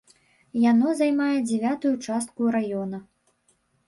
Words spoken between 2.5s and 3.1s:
раёна!